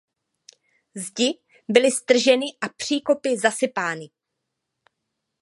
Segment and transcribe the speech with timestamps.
[0.95, 1.39] Zdi
[1.69, 4.09] byly strženy a příkopy zasypány.